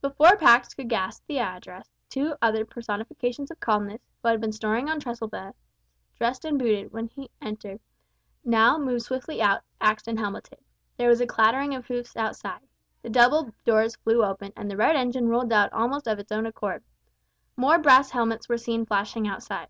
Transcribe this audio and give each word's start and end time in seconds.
Before 0.00 0.36
Pax 0.36 0.74
could 0.74 0.88
gasp 0.88 1.24
the 1.28 1.38
address, 1.38 1.88
two 2.10 2.34
other 2.42 2.64
personifications 2.64 3.48
of 3.52 3.60
calmness, 3.60 4.00
who 4.20 4.26
had 4.26 4.40
been 4.40 4.50
snoring 4.50 4.90
on 4.90 4.98
trestle 4.98 5.28
beds, 5.28 5.56
dressed 6.16 6.44
and 6.44 6.58
booted, 6.58 6.92
when 6.92 7.06
he 7.06 7.30
entered, 7.40 7.78
now 8.44 8.76
moved 8.76 9.02
swiftly 9.04 9.40
out, 9.40 9.62
axed 9.80 10.08
and 10.08 10.18
helmeted. 10.18 10.58
There 10.96 11.08
was 11.08 11.20
a 11.20 11.28
clattering 11.28 11.76
of 11.76 11.86
hoofs 11.86 12.16
outside. 12.16 12.66
The 13.02 13.10
double 13.10 13.54
doors 13.64 13.94
flew 13.94 14.24
open, 14.24 14.52
and 14.56 14.68
the 14.68 14.76
red 14.76 14.96
engine 14.96 15.28
rolled 15.28 15.52
out 15.52 15.72
almost 15.72 16.08
of 16.08 16.18
its 16.18 16.32
own 16.32 16.46
accord. 16.46 16.82
More 17.56 17.78
brass 17.78 18.10
helmets 18.10 18.48
were 18.48 18.58
seen 18.58 18.84
flashing 18.84 19.28
outside. 19.28 19.68